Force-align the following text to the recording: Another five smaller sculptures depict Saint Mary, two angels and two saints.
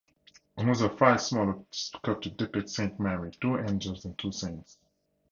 Another 0.57 0.89
five 0.89 1.21
smaller 1.21 1.59
sculptures 1.69 2.33
depict 2.33 2.69
Saint 2.71 2.99
Mary, 2.99 3.29
two 3.39 3.55
angels 3.59 4.03
and 4.03 4.17
two 4.17 4.31
saints. 4.31 4.79